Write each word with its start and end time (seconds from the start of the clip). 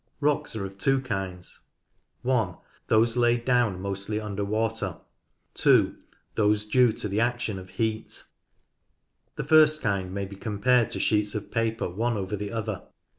Rocks 0.19 0.55
are 0.55 0.65
of 0.65 0.79
two 0.79 0.99
kinds, 0.99 1.59
(i) 2.27 2.55
those 2.87 3.15
laid 3.15 3.45
down 3.45 3.79
mostly 3.79 4.19
under 4.19 4.43
water, 4.43 4.97
(2) 5.53 5.95
those 6.33 6.65
due 6.65 6.91
to 6.93 7.07
the 7.07 7.19
action 7.19 7.59
of 7.59 7.69
heat. 7.69 8.23
The 9.35 9.43
first 9.43 9.79
kind 9.79 10.11
may 10.11 10.25
be 10.25 10.37
compared 10.37 10.89
to 10.89 10.99
sheets 10.99 11.35
of 11.35 11.51
paper 11.51 11.87
one 11.87 12.17
over 12.17 12.35
the 12.35 12.51
other. 12.51 12.81